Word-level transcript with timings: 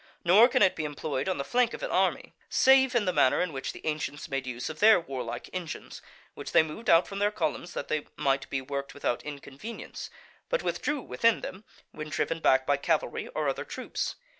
Nor 0.25 0.47
can 0.49 0.63
it 0.63 0.75
be 0.75 0.83
employed 0.83 1.29
on 1.29 1.37
the 1.37 1.43
flank 1.43 1.75
of 1.75 1.83
an 1.83 1.91
army, 1.91 2.33
save 2.49 2.95
in 2.95 3.05
the 3.05 3.13
manner 3.13 3.39
in 3.39 3.53
which 3.53 3.71
the 3.71 3.85
ancients 3.85 4.27
made 4.27 4.47
use 4.47 4.67
of 4.67 4.79
their 4.79 4.99
warlike 4.99 5.47
engines, 5.53 6.01
which 6.33 6.53
they 6.53 6.63
moved 6.63 6.89
out 6.89 7.07
from 7.07 7.19
their 7.19 7.29
columns 7.29 7.75
that 7.75 7.87
they 7.87 8.07
might 8.17 8.49
be 8.49 8.61
worked 8.61 8.95
without 8.95 9.21
inconvenience, 9.23 10.09
but 10.49 10.63
withdrew 10.63 11.01
within 11.03 11.41
them 11.41 11.65
when 11.91 12.09
driven 12.09 12.39
back 12.39 12.65
by 12.65 12.77
cavalry 12.77 13.27
or 13.35 13.47
other 13.47 13.63
troops. 13.63 14.15